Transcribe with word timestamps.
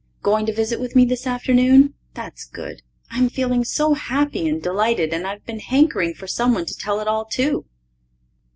Going 0.23 0.47
to 0.47 0.51
visit 0.51 0.79
with 0.79 0.95
me 0.95 1.05
this 1.05 1.27
afternoon? 1.27 1.93
That's 2.15 2.45
good. 2.45 2.81
I'm 3.11 3.29
feeling 3.29 3.63
so 3.63 3.93
happy 3.93 4.47
and 4.49 4.59
delighted 4.59 5.13
and 5.13 5.27
I've 5.27 5.45
been 5.45 5.59
hankering 5.59 6.15
for 6.15 6.25
someone 6.25 6.65
to 6.65 6.75
tell 6.75 6.99
it 7.01 7.07
all 7.07 7.25
to. 7.25 7.65